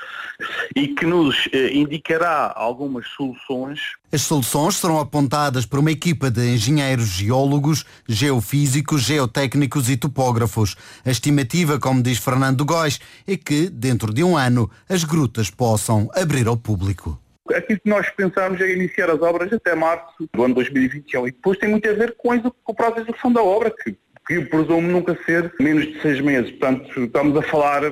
e 0.76 0.86
que 0.86 1.04
nos 1.04 1.48
eh, 1.52 1.72
indicará 1.74 2.52
algumas 2.54 3.08
soluções. 3.08 3.80
As 4.10 4.22
soluções 4.22 4.76
serão 4.76 4.98
apontadas 4.98 5.66
por 5.66 5.80
uma 5.80 5.90
equipa 5.90 6.30
de 6.30 6.54
engenheiros 6.54 7.08
geólogos, 7.08 7.84
geofísicos, 8.08 9.02
geotécnicos 9.02 9.90
e 9.90 9.98
topógrafos. 9.98 10.76
A 11.04 11.10
estimativa, 11.10 11.78
como 11.78 12.02
diz 12.02 12.16
Fernando 12.18 12.64
Góis, 12.64 12.98
é 13.26 13.36
que, 13.36 13.68
dentro 13.68 14.12
de 14.14 14.24
um 14.24 14.34
ano, 14.34 14.70
as 14.88 15.04
grutas 15.04 15.50
possam 15.50 16.08
abrir 16.14 16.46
ao 16.48 16.56
público. 16.56 17.20
Aquilo 17.54 17.80
que 17.80 17.88
nós 17.88 18.08
pensamos 18.10 18.58
é 18.62 18.72
iniciar 18.72 19.10
as 19.10 19.20
obras 19.20 19.52
até 19.52 19.74
março 19.74 20.26
do 20.32 20.42
ano 20.42 20.54
2021 20.54 21.28
e 21.28 21.30
depois 21.30 21.58
tem 21.58 21.68
muito 21.68 21.86
a 21.86 21.92
ver 21.92 22.16
com 22.16 22.30
o 22.66 22.74
prazo 22.74 22.94
de 22.94 23.00
execução 23.02 23.30
da 23.30 23.42
obra, 23.42 23.70
que 23.70 23.94
que 24.28 24.42
presumo 24.42 24.82
nunca 24.82 25.18
ser 25.24 25.54
menos 25.58 25.86
de 25.86 26.02
seis 26.02 26.20
meses. 26.20 26.50
Portanto, 26.50 27.04
estamos 27.04 27.34
a 27.34 27.42
falar 27.42 27.82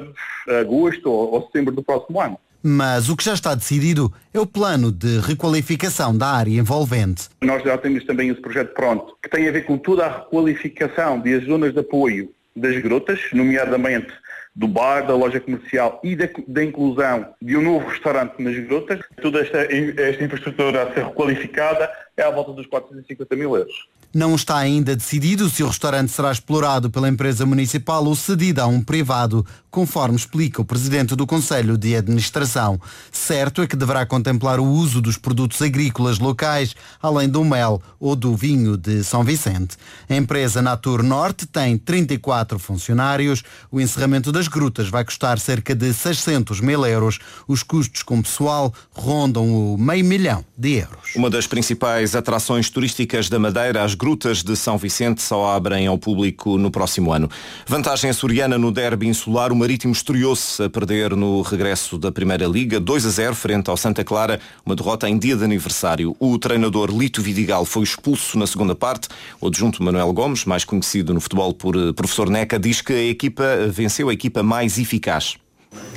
agosto 0.61 1.11
ou, 1.11 1.33
ou 1.33 1.47
setembro 1.47 1.75
do 1.75 1.83
próximo 1.83 2.21
ano. 2.21 2.39
Mas 2.69 3.09
o 3.09 3.17
que 3.17 3.23
já 3.23 3.33
está 3.33 3.55
decidido 3.55 4.13
é 4.35 4.41
o 4.41 4.45
plano 4.45 4.91
de 4.91 5.21
requalificação 5.21 6.19
da 6.19 6.27
área 6.27 6.51
envolvente. 6.51 7.29
Nós 7.41 7.63
já 7.63 7.79
temos 7.79 8.03
também 8.03 8.29
esse 8.29 8.41
projeto 8.41 8.75
pronto, 8.75 9.17
que 9.23 9.31
tem 9.31 9.49
a 9.49 9.53
ver 9.53 9.65
com 9.67 9.79
toda 9.79 10.05
a 10.05 10.19
requalificação 10.19 11.21
das 11.21 11.45
zonas 11.45 11.73
de 11.73 11.79
apoio 11.79 12.29
das 12.57 12.77
grutas, 12.83 13.21
nomeadamente 13.33 14.13
do 14.53 14.67
bar, 14.67 15.07
da 15.07 15.15
loja 15.15 15.39
comercial 15.39 16.01
e 16.03 16.17
da, 16.17 16.29
da 16.49 16.65
inclusão 16.65 17.29
de 17.41 17.57
um 17.57 17.63
novo 17.63 17.87
restaurante 17.87 18.43
nas 18.43 18.59
Grutas. 18.59 18.99
Toda 19.23 19.43
esta, 19.43 19.59
esta 19.59 20.25
infraestrutura 20.25 20.83
a 20.83 20.95
ser 20.95 21.05
requalificada 21.05 21.89
é 22.17 22.23
à 22.23 22.31
volta 22.31 22.53
dos 22.53 22.67
450 22.67 23.37
mil 23.37 23.55
euros. 23.57 23.87
Não 24.15 24.35
está 24.35 24.57
ainda 24.57 24.97
decidido 24.97 25.51
se 25.51 25.63
o 25.63 25.67
restaurante 25.67 26.11
será 26.11 26.33
explorado 26.33 26.89
pela 26.89 27.09
empresa 27.09 27.45
municipal 27.45 28.03
ou 28.05 28.17
cedido 28.17 28.63
a 28.63 28.67
um 28.67 28.83
privado, 28.83 29.45
conforme 29.71 30.17
explica 30.17 30.63
o 30.63 30.65
presidente 30.65 31.15
do 31.15 31.27
Conselho 31.27 31.77
de 31.77 31.95
Administração. 31.95 32.81
Certo 33.13 33.61
é 33.61 33.67
que 33.67 33.77
deverá 33.77 34.07
contemplar 34.07 34.59
o 34.59 34.65
uso 34.65 35.03
dos 35.03 35.19
produtos 35.19 35.61
agrícolas 35.61 36.19
locais, 36.19 36.75
além 37.03 37.29
do 37.29 37.45
mel 37.45 37.83
ou 38.01 38.17
do 38.17 38.35
vinho 38.35 38.79
de 38.79 39.05
São 39.05 39.23
Vicente. 39.23 39.77
A 40.09 40.15
empresa 40.15 40.63
Natur 40.63 41.03
Norte 41.03 41.47
tem 41.47 41.77
34 41.77 42.59
funcionários. 42.59 43.43
O 43.71 43.79
encerramento 43.79 44.33
das 44.33 44.49
grutas 44.49 44.89
vai 44.89 45.05
custar 45.05 45.39
cerca 45.39 45.75
de 45.75 45.93
600 45.93 46.61
mil 46.61 46.87
euros. 46.87 47.19
Os 47.47 47.63
custos 47.63 48.03
com 48.03 48.23
pessoal 48.23 48.73
rondam 48.93 49.75
o 49.75 49.77
meio 49.77 50.07
milhão 50.07 50.43
de 50.57 50.77
euros. 50.79 51.15
Uma 51.15 51.29
das 51.29 51.47
principais 51.47 52.06
atrações 52.15 52.71
turísticas 52.71 53.29
da 53.29 53.39
Madeira, 53.39 53.83
as 53.83 53.95
grutas 53.95 54.43
de 54.43 54.55
São 54.55 54.79
Vicente, 54.79 55.23
só 55.23 55.55
abrem 55.55 55.87
ao 55.87 55.99
público 55.99 56.59
no 56.59 56.71
próximo 56.71 57.13
ano. 57.13 57.29
Vantagem 57.67 58.11
açoriana 58.11 58.59
no 58.59 58.71
derby 58.71 59.09
insular, 59.09 59.53
o 59.53 59.57
Marítimo 59.57 59.93
estreou-se 59.93 60.63
a 60.63 60.71
perder 60.71 61.17
no 61.17 61.43
regresso 61.43 61.99
da 61.99 62.13
Primeira 62.13 62.47
Liga, 62.47 62.79
2 62.79 63.07
a 63.07 63.11
0 63.11 63.35
frente 63.35 63.71
ao 63.71 63.77
Santa 63.77 64.05
Clara, 64.05 64.39
uma 64.65 64.77
derrota 64.77 65.09
em 65.09 65.19
dia 65.19 65.37
de 65.37 65.45
aniversário. 65.45 66.15
O 66.21 66.39
treinador 66.39 66.91
Lito 66.91 67.23
Vidigal 67.23 67.65
foi 67.65 67.83
expulso 67.83 68.39
na 68.39 68.47
segunda 68.47 68.75
parte. 68.75 69.09
O 69.41 69.49
adjunto 69.49 69.83
Manuel 69.83 70.13
Gomes, 70.13 70.45
mais 70.45 70.65
conhecido 70.65 71.15
no 71.15 71.21
futebol 71.21 71.55
por 71.55 71.75
eh, 71.75 71.93
professor 71.93 72.29
Neca, 72.29 72.59
diz 72.59 72.81
que 72.81 72.93
a 72.93 73.05
equipa 73.05 73.45
venceu 73.71 74.09
a 74.09 74.13
equipa 74.13 74.43
mais 74.43 74.79
eficaz. 74.79 75.37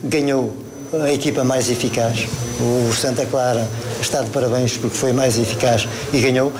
Ganhou 0.04 0.79
a 0.94 1.12
equipa 1.12 1.44
mais 1.44 1.70
eficaz. 1.70 2.28
O 2.60 2.92
Santa 2.94 3.26
Clara 3.26 3.68
está 4.02 4.22
de 4.22 4.30
parabéns 4.32 4.78
porque 4.78 4.98
foi 4.98 5.14
mais 5.14 5.38
eficaz 5.38 5.88
e 6.12 6.20
ganhou. 6.20 6.52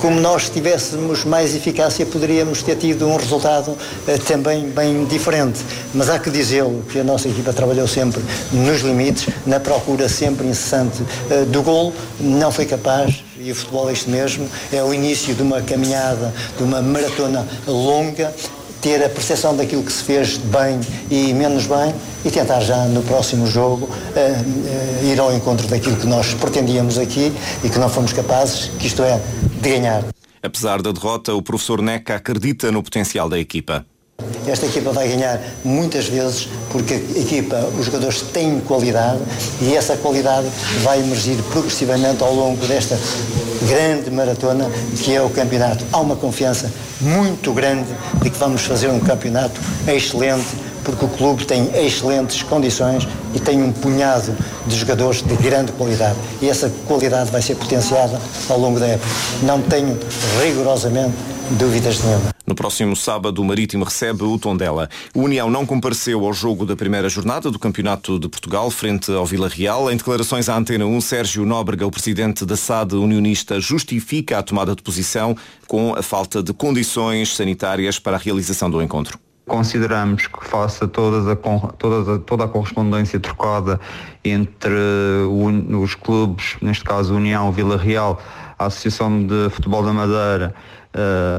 Como 0.00 0.20
nós 0.20 0.48
tivéssemos 0.48 1.24
mais 1.24 1.54
eficácia, 1.56 2.06
poderíamos 2.06 2.62
ter 2.62 2.76
tido 2.76 3.08
um 3.08 3.16
resultado 3.16 3.76
eh, 4.06 4.16
também 4.18 4.68
bem 4.68 5.04
diferente. 5.06 5.58
Mas 5.92 6.08
há 6.08 6.20
que 6.20 6.30
dizê-lo 6.30 6.84
que 6.84 7.00
a 7.00 7.04
nossa 7.04 7.28
equipa 7.28 7.52
trabalhou 7.52 7.88
sempre 7.88 8.22
nos 8.52 8.82
limites, 8.82 9.26
na 9.44 9.58
procura 9.58 10.08
sempre 10.08 10.46
incessante 10.46 11.02
eh, 11.28 11.44
do 11.46 11.62
gol, 11.62 11.92
não 12.20 12.52
foi 12.52 12.64
capaz, 12.64 13.24
e 13.40 13.50
o 13.50 13.54
futebol 13.56 13.90
é 13.90 13.92
isto 13.92 14.08
mesmo, 14.08 14.48
é 14.72 14.80
o 14.84 14.94
início 14.94 15.34
de 15.34 15.42
uma 15.42 15.60
caminhada, 15.60 16.32
de 16.56 16.62
uma 16.62 16.80
maratona 16.80 17.44
longa, 17.66 18.32
ter 18.82 19.02
a 19.02 19.08
percepção 19.08 19.56
daquilo 19.56 19.82
que 19.84 19.92
se 19.92 20.02
fez 20.02 20.36
bem 20.36 20.80
e 21.08 21.32
menos 21.32 21.66
bem 21.66 21.94
e 22.24 22.30
tentar 22.30 22.60
já 22.60 22.84
no 22.86 23.02
próximo 23.02 23.46
jogo 23.46 23.86
uh, 23.86 23.88
uh, 23.88 25.06
ir 25.06 25.18
ao 25.18 25.32
encontro 25.32 25.68
daquilo 25.68 25.96
que 25.96 26.06
nós 26.06 26.34
pretendíamos 26.34 26.98
aqui 26.98 27.32
e 27.64 27.68
que 27.70 27.78
não 27.78 27.88
fomos 27.88 28.12
capazes, 28.12 28.66
que 28.78 28.88
isto 28.88 29.02
é, 29.02 29.20
de 29.60 29.70
ganhar. 29.70 30.04
Apesar 30.42 30.82
da 30.82 30.90
derrota, 30.90 31.32
o 31.32 31.40
professor 31.40 31.80
Neca 31.80 32.16
acredita 32.16 32.72
no 32.72 32.82
potencial 32.82 33.28
da 33.28 33.38
equipa. 33.38 33.86
Esta 34.46 34.66
equipa 34.66 34.90
vai 34.92 35.08
ganhar 35.08 35.40
muitas 35.64 36.06
vezes 36.08 36.48
porque 36.70 36.94
a 36.94 37.18
equipa, 37.18 37.56
os 37.78 37.86
jogadores 37.86 38.22
têm 38.22 38.60
qualidade 38.60 39.20
e 39.60 39.74
essa 39.74 39.96
qualidade 39.96 40.46
vai 40.82 41.00
emergir 41.00 41.36
progressivamente 41.50 42.22
ao 42.22 42.34
longo 42.34 42.64
desta 42.66 42.98
grande 43.68 44.10
maratona 44.10 44.70
que 45.02 45.14
é 45.14 45.22
o 45.22 45.30
campeonato. 45.30 45.84
Há 45.92 46.00
uma 46.00 46.16
confiança 46.16 46.70
muito 47.00 47.52
grande 47.52 47.88
de 48.22 48.30
que 48.30 48.38
vamos 48.38 48.62
fazer 48.62 48.88
um 48.88 49.00
campeonato 49.00 49.60
excelente 49.86 50.46
porque 50.84 51.04
o 51.04 51.08
clube 51.08 51.44
tem 51.44 51.70
excelentes 51.74 52.42
condições 52.42 53.06
e 53.34 53.40
tem 53.40 53.62
um 53.62 53.72
punhado 53.72 54.36
de 54.66 54.76
jogadores 54.76 55.22
de 55.22 55.34
grande 55.36 55.72
qualidade. 55.72 56.16
E 56.40 56.48
essa 56.48 56.70
qualidade 56.86 57.30
vai 57.30 57.40
ser 57.40 57.54
potenciada 57.54 58.20
ao 58.48 58.58
longo 58.58 58.80
da 58.80 58.86
época. 58.86 59.08
Não 59.42 59.62
tenho 59.62 59.98
rigorosamente 60.42 61.14
dúvidas 61.54 62.02
nenhuma. 62.02 62.32
No 62.46 62.54
próximo 62.54 62.94
sábado, 62.96 63.40
o 63.40 63.44
Marítimo 63.44 63.84
recebe 63.84 64.24
o 64.24 64.38
Tondela. 64.38 64.88
O 65.14 65.22
União 65.22 65.50
não 65.50 65.64
compareceu 65.64 66.24
ao 66.24 66.32
jogo 66.32 66.66
da 66.66 66.76
primeira 66.76 67.08
jornada 67.08 67.50
do 67.50 67.58
Campeonato 67.58 68.18
de 68.18 68.28
Portugal, 68.28 68.70
frente 68.70 69.12
ao 69.12 69.24
Vila 69.24 69.48
Real. 69.48 69.90
Em 69.90 69.96
declarações 69.96 70.48
à 70.48 70.56
Antena 70.56 70.84
1, 70.84 71.00
Sérgio 71.00 71.46
Nóbrega, 71.46 71.86
o 71.86 71.90
presidente 71.90 72.44
da 72.44 72.56
SAD 72.56 72.94
unionista, 72.94 73.60
justifica 73.60 74.38
a 74.38 74.42
tomada 74.42 74.74
de 74.74 74.82
posição 74.82 75.36
com 75.66 75.94
a 75.94 76.02
falta 76.02 76.42
de 76.42 76.52
condições 76.52 77.34
sanitárias 77.34 77.98
para 77.98 78.16
a 78.16 78.20
realização 78.20 78.70
do 78.70 78.82
encontro 78.82 79.18
consideramos 79.46 80.28
que 80.28 80.44
faça 80.46 80.86
toda 80.86 81.32
a, 81.32 81.36
toda, 81.36 82.18
toda 82.20 82.44
a 82.44 82.48
correspondência 82.48 83.18
trocada 83.20 83.78
entre 84.24 84.72
os 85.68 85.94
clubes, 85.94 86.56
neste 86.62 86.84
caso 86.84 87.14
União, 87.14 87.50
Vila 87.52 87.76
Real, 87.76 88.22
a 88.58 88.66
Associação 88.66 89.26
de 89.26 89.50
Futebol 89.50 89.82
da 89.84 89.92
Madeira 89.92 90.54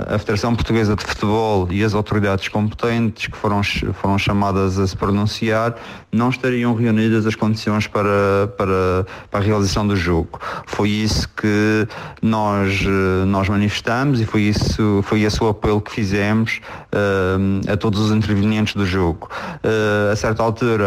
a 0.07 0.17
Federação 0.17 0.55
Portuguesa 0.55 0.95
de 0.95 1.03
Futebol 1.03 1.67
e 1.71 1.83
as 1.83 1.93
autoridades 1.93 2.47
competentes 2.47 3.27
que 3.27 3.37
foram, 3.37 3.61
foram 3.93 4.17
chamadas 4.17 4.79
a 4.79 4.87
se 4.87 4.95
pronunciar 4.97 5.75
não 6.11 6.29
estariam 6.29 6.73
reunidas 6.75 7.25
as 7.25 7.35
condições 7.35 7.87
para, 7.87 8.47
para, 8.57 9.05
para 9.29 9.39
a 9.39 9.43
realização 9.43 9.85
do 9.87 9.95
jogo. 9.95 10.39
Foi 10.65 10.89
isso 10.89 11.27
que 11.29 11.87
nós, 12.21 12.81
eh, 12.85 13.25
nós 13.25 13.49
manifestamos 13.49 14.21
e 14.21 14.25
foi, 14.25 14.41
isso, 14.41 15.01
foi 15.03 15.21
esse 15.21 15.43
o 15.43 15.47
apelo 15.47 15.81
que 15.81 15.91
fizemos 15.91 16.61
uh, 16.93 17.71
a 17.71 17.75
todos 17.75 17.99
os 17.99 18.11
intervenientes 18.11 18.75
do 18.75 18.85
jogo. 18.85 19.29
Uh, 19.63 20.11
a 20.11 20.15
certa 20.15 20.43
altura, 20.43 20.85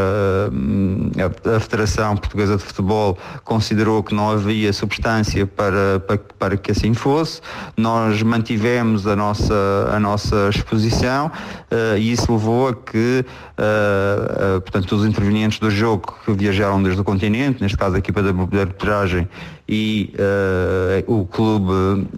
a, 1.18 1.56
a 1.56 1.60
Federação 1.60 2.16
Portuguesa 2.16 2.56
de 2.56 2.62
Futebol 2.62 3.18
considerou 3.44 4.02
que 4.02 4.14
não 4.14 4.30
havia 4.30 4.72
substância 4.72 5.46
para, 5.46 6.00
para, 6.06 6.18
para 6.38 6.56
que 6.56 6.70
assim 6.70 6.94
fosse. 6.94 7.40
Nós 7.76 8.22
mantivemos 8.22 8.55
tivemos 8.56 9.06
a 9.06 9.14
nossa, 9.14 9.90
a 9.92 10.00
nossa 10.00 10.48
exposição 10.48 11.26
uh, 11.26 11.98
e 11.98 12.10
isso 12.12 12.32
levou 12.32 12.68
a 12.68 12.74
que 12.74 13.22
uh, 13.22 14.56
uh, 14.56 14.60
portanto, 14.62 14.96
os 14.96 15.04
intervenientes 15.04 15.58
do 15.58 15.70
jogo 15.70 16.14
que 16.24 16.32
viajaram 16.32 16.82
desde 16.82 16.98
o 16.98 17.04
continente, 17.04 17.60
neste 17.60 17.76
caso 17.76 17.96
a 17.96 17.98
equipa 17.98 18.22
de 18.22 18.58
arbitragem 18.58 19.28
e 19.68 20.12
o 21.08 21.26
clube, 21.26 21.72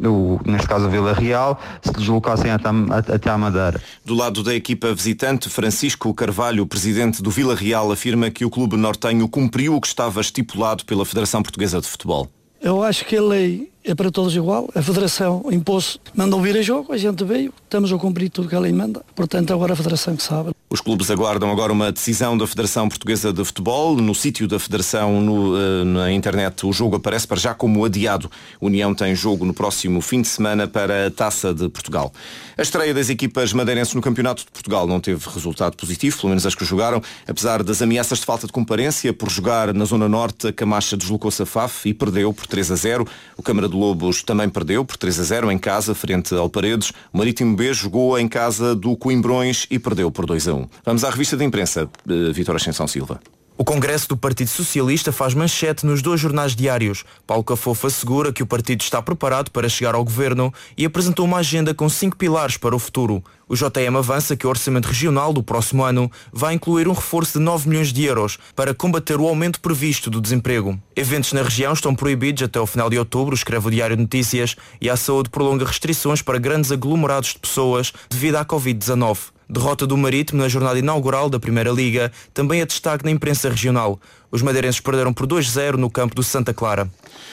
o, 0.06 0.38
neste 0.44 0.68
caso 0.68 0.84
a 0.84 0.88
Vila 0.88 1.14
Real, 1.14 1.58
se 1.80 1.90
deslocassem 1.92 2.50
até, 2.50 2.68
até 3.14 3.30
a 3.30 3.38
Madeira. 3.38 3.80
Do 4.04 4.14
lado 4.14 4.42
da 4.42 4.54
equipa 4.54 4.92
visitante, 4.92 5.48
Francisco 5.48 6.12
Carvalho, 6.12 6.66
presidente 6.66 7.22
do 7.22 7.30
Vila 7.30 7.54
Real, 7.54 7.90
afirma 7.90 8.30
que 8.30 8.44
o 8.44 8.50
clube 8.50 8.76
nortenho 8.76 9.26
cumpriu 9.28 9.74
o 9.74 9.80
que 9.80 9.86
estava 9.86 10.20
estipulado 10.20 10.84
pela 10.84 11.06
Federação 11.06 11.42
Portuguesa 11.42 11.80
de 11.80 11.88
Futebol. 11.88 12.28
Eu 12.60 12.82
acho 12.82 13.04
que 13.04 13.16
a 13.16 13.22
lei 13.22 13.70
é 13.84 13.94
para 13.94 14.10
todos 14.10 14.34
igual. 14.34 14.68
A 14.74 14.82
Federação 14.82 15.44
impôs, 15.50 15.98
mandou 16.14 16.40
vir 16.40 16.56
a 16.56 16.62
jogo, 16.62 16.92
a 16.92 16.96
gente 16.96 17.24
veio, 17.24 17.52
estamos 17.64 17.92
a 17.92 17.98
cumprir 17.98 18.30
tudo 18.30 18.48
que 18.48 18.54
a 18.54 18.60
lei 18.60 18.72
manda. 18.72 19.02
Portanto, 19.14 19.52
agora 19.52 19.72
a 19.72 19.76
Federação 19.76 20.16
que 20.16 20.22
sabe. 20.22 20.50
Os 20.70 20.82
clubes 20.82 21.10
aguardam 21.10 21.50
agora 21.50 21.72
uma 21.72 21.90
decisão 21.90 22.36
da 22.36 22.46
Federação 22.46 22.90
Portuguesa 22.90 23.32
de 23.32 23.42
Futebol. 23.42 23.96
No 23.96 24.14
sítio 24.14 24.46
da 24.46 24.58
Federação, 24.58 25.18
no, 25.18 25.56
eh, 25.56 25.84
na 25.84 26.12
internet, 26.12 26.66
o 26.66 26.72
jogo 26.74 26.96
aparece 26.96 27.26
para 27.26 27.38
já 27.38 27.54
como 27.54 27.82
adiado. 27.86 28.30
União 28.60 28.94
tem 28.94 29.14
jogo 29.14 29.46
no 29.46 29.54
próximo 29.54 30.02
fim 30.02 30.20
de 30.20 30.28
semana 30.28 30.68
para 30.68 31.06
a 31.06 31.10
Taça 31.10 31.54
de 31.54 31.70
Portugal. 31.70 32.12
A 32.54 32.60
estreia 32.60 32.92
das 32.92 33.08
equipas 33.08 33.50
madeirenses 33.54 33.94
no 33.94 34.02
Campeonato 34.02 34.44
de 34.44 34.50
Portugal 34.50 34.86
não 34.86 35.00
teve 35.00 35.26
resultado 35.30 35.74
positivo, 35.74 36.18
pelo 36.18 36.28
menos 36.28 36.44
as 36.44 36.54
que 36.54 36.66
jogaram. 36.66 37.00
Apesar 37.26 37.62
das 37.62 37.80
ameaças 37.80 38.18
de 38.18 38.26
falta 38.26 38.46
de 38.46 38.52
comparência, 38.52 39.10
por 39.14 39.30
jogar 39.30 39.72
na 39.72 39.86
Zona 39.86 40.06
Norte, 40.06 40.48
a 40.48 40.52
Camacha 40.52 40.98
deslocou-se 40.98 41.42
a 41.42 41.46
FAF 41.46 41.88
e 41.88 41.94
perdeu 41.94 42.30
por 42.34 42.46
3 42.46 42.72
a 42.72 42.76
0. 42.76 43.08
O 43.38 43.42
Câmara 43.42 43.70
de 43.70 43.74
Lobos 43.74 44.22
também 44.22 44.50
perdeu 44.50 44.84
por 44.84 44.98
3 44.98 45.18
a 45.18 45.22
0 45.22 45.50
em 45.50 45.56
casa, 45.56 45.94
frente 45.94 46.34
ao 46.34 46.50
Paredes. 46.50 46.92
O 47.10 47.16
Marítimo 47.16 47.56
B 47.56 47.72
jogou 47.72 48.18
em 48.18 48.28
casa 48.28 48.74
do 48.74 48.94
Coimbrões 48.98 49.66
e 49.70 49.78
perdeu 49.78 50.10
por 50.10 50.26
2 50.26 50.46
a 50.48 50.52
1. 50.52 50.57
Vamos 50.84 51.04
à 51.04 51.10
revista 51.10 51.36
de 51.36 51.44
imprensa, 51.44 51.84
uh, 51.84 52.32
Vítor 52.32 52.56
Ascensão 52.56 52.88
Silva. 52.88 53.20
O 53.60 53.64
Congresso 53.64 54.10
do 54.10 54.16
Partido 54.16 54.46
Socialista 54.46 55.10
faz 55.10 55.34
manchete 55.34 55.84
nos 55.84 56.00
dois 56.00 56.20
jornais 56.20 56.54
diários. 56.54 57.04
Paulo 57.26 57.42
Cafofo 57.42 57.88
assegura 57.88 58.32
que 58.32 58.40
o 58.40 58.46
partido 58.46 58.82
está 58.82 59.02
preparado 59.02 59.50
para 59.50 59.68
chegar 59.68 59.96
ao 59.96 60.04
governo 60.04 60.54
e 60.76 60.84
apresentou 60.86 61.24
uma 61.24 61.38
agenda 61.38 61.74
com 61.74 61.88
cinco 61.88 62.16
pilares 62.16 62.56
para 62.56 62.76
o 62.76 62.78
futuro. 62.78 63.20
O 63.48 63.56
JM 63.56 63.96
avança 63.98 64.36
que 64.36 64.46
o 64.46 64.48
orçamento 64.48 64.86
regional 64.86 65.32
do 65.32 65.42
próximo 65.42 65.82
ano 65.82 66.08
vai 66.32 66.54
incluir 66.54 66.86
um 66.86 66.92
reforço 66.92 67.40
de 67.40 67.44
9 67.44 67.68
milhões 67.68 67.92
de 67.92 68.04
euros 68.04 68.38
para 68.54 68.72
combater 68.72 69.18
o 69.18 69.26
aumento 69.26 69.60
previsto 69.60 70.08
do 70.08 70.20
desemprego. 70.20 70.80
Eventos 70.94 71.32
na 71.32 71.42
região 71.42 71.72
estão 71.72 71.96
proibidos 71.96 72.44
até 72.44 72.60
o 72.60 72.66
final 72.66 72.88
de 72.88 72.96
outubro, 72.96 73.34
escreve 73.34 73.66
o 73.66 73.70
Diário 73.72 73.96
Notícias, 73.96 74.54
e 74.80 74.88
a 74.88 74.96
saúde 74.96 75.30
prolonga 75.30 75.64
restrições 75.64 76.22
para 76.22 76.38
grandes 76.38 76.70
aglomerados 76.70 77.30
de 77.30 77.40
pessoas 77.40 77.92
devido 78.08 78.36
à 78.36 78.44
Covid-19. 78.44 79.18
Derrota 79.48 79.86
do 79.86 79.96
Marítimo 79.96 80.42
na 80.42 80.48
jornada 80.48 80.78
inaugural 80.78 81.30
da 81.30 81.40
Primeira 81.40 81.70
Liga, 81.70 82.12
também 82.34 82.60
é 82.60 82.66
destaque 82.66 83.04
na 83.04 83.10
imprensa 83.10 83.48
regional. 83.48 83.98
Os 84.30 84.42
madeirenses 84.42 84.80
perderam 84.80 85.12
por 85.12 85.26
2-0 85.26 85.76
no 85.76 85.88
campo 85.88 86.14
do 86.14 86.22
Santa 86.22 86.52
Clara. 86.52 86.90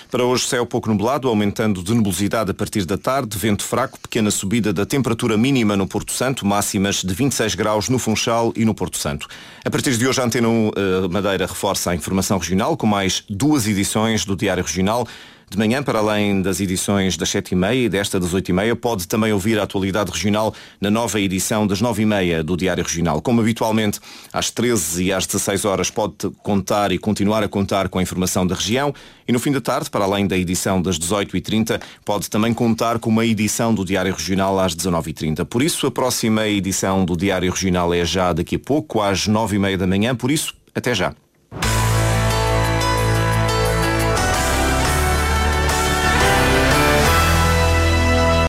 Para 0.10 0.24
hoje, 0.24 0.48
céu 0.48 0.65
pouco 0.65 0.88
nublado, 0.88 1.27
aumentando 1.27 1.84
de 1.84 1.93
nebulosidade 1.93 2.51
a 2.51 2.53
partir 2.53 2.86
da 2.86 2.98
tarde, 2.98 3.38
vento 3.38 3.63
fraco, 3.63 4.00
pequena 4.00 4.31
subida 4.31 4.72
da 4.72 4.86
temperatura 4.86 5.38
mínima 5.38 5.75
no 5.75 5.86
Porto 5.86 6.13
Santo, 6.13 6.45
máximas 6.45 7.03
de 7.03 7.13
26 7.13 7.55
graus 7.55 7.89
no 7.89 8.00
Funchal 8.00 8.53
e 8.55 8.63
no 8.63 8.74
Porto 8.74 8.98
Santo. 8.98 9.27
A 9.65 9.69
partir 9.69 9.98
de 9.98 10.07
hoje, 10.07 10.22
a 10.22 10.24
Antena 10.24 10.48
1 10.48 10.72
Madeira 11.12 11.45
reforça 11.45 11.91
a 11.91 11.95
informação 11.95 12.38
regional 12.38 12.77
com 12.77 12.88
mais 12.88 13.24
duas 13.29 13.67
edições 13.67 14.24
do 14.24 14.36
Diário 14.36 14.63
Regional. 14.63 15.05
De 15.50 15.58
manhã, 15.58 15.84
para 15.84 16.00
além 16.00 16.42
das 16.42 16.60
edições 16.60 17.16
das 17.16 17.30
7h30 17.30 17.75
e 17.75 17.90
desta 17.90 18.20
das 18.20 18.34
8h30, 18.34 18.75
pode 18.75 19.08
também 19.08 19.32
ouvir 19.32 19.60
a 19.60 19.64
atualidade 19.64 20.12
regional 20.12 20.54
na 20.82 20.90
nova 20.90 21.20
edição 21.20 21.68
das 21.68 21.82
9h30 21.82 22.44
do 22.44 22.58
Diário 22.58 22.84
Regional. 22.84 23.22
Como 23.22 23.42
habitualmente, 23.42 24.00
às 24.34 24.50
13 24.50 25.06
e 25.06 25.14
às 25.14 25.25
16 25.25 25.66
horas 25.66 25.90
pode 25.90 26.16
contar 26.42 26.92
e 26.92 26.98
continuar 26.98 27.44
a 27.44 27.48
contar 27.48 27.90
com 27.90 28.00
a 28.00 28.02
informação 28.02 28.46
da 28.46 28.56
região 28.56 28.94
e 29.28 29.32
no 29.32 29.40
fim 29.40 29.52
da 29.52 29.62
tarde, 29.62 29.90
para 29.90 30.06
além 30.06 30.28
da 30.28 30.38
edição 30.38 30.82
das 30.82 31.00
18h30, 31.00 31.82
pode 32.04 32.30
também 32.30 32.54
contar 32.54 33.00
com 33.00 33.10
uma 33.10 33.25
edição 33.25 33.74
do 33.74 33.84
Diário 33.84 34.14
Regional 34.14 34.60
às 34.60 34.75
19h30. 34.75 35.46
Por 35.46 35.64
isso, 35.64 35.88
a 35.88 35.92
próxima 35.92 36.48
edição 36.48 37.06
do 37.06 37.18
Diário 37.18 37.52
Regional 37.52 37.94
é 37.94 38.06
já 38.06 38.34
daqui 38.34 38.56
a 38.56 38.60
pouco, 38.60 39.02
às 39.02 39.28
9h30 39.28 39.78
da 39.78 39.88
manhã. 39.88 40.16
Por 40.16 40.30
isso, 40.30 40.54
até 40.75 40.94
já. 40.94 41.16